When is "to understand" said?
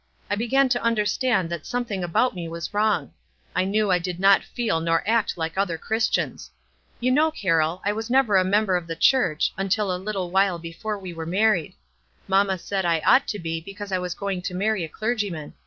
0.69-1.51